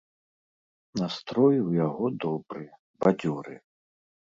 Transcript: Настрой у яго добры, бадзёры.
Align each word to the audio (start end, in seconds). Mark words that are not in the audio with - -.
Настрой 1.01 1.57
у 1.65 1.69
яго 1.85 2.05
добры, 2.25 2.65
бадзёры. 3.07 3.55